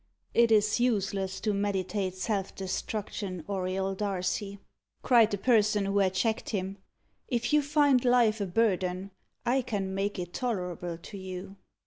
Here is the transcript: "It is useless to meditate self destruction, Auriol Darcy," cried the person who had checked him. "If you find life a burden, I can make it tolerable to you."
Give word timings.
"It 0.33 0.51
is 0.51 0.79
useless 0.79 1.39
to 1.41 1.53
meditate 1.53 2.15
self 2.15 2.55
destruction, 2.55 3.43
Auriol 3.47 3.93
Darcy," 3.93 4.57
cried 5.03 5.29
the 5.29 5.37
person 5.37 5.85
who 5.85 5.99
had 5.99 6.15
checked 6.15 6.49
him. 6.49 6.79
"If 7.27 7.53
you 7.53 7.61
find 7.61 8.03
life 8.03 8.41
a 8.41 8.47
burden, 8.47 9.11
I 9.45 9.61
can 9.61 9.93
make 9.93 10.17
it 10.17 10.33
tolerable 10.33 10.97
to 10.97 11.17
you." 11.19 11.55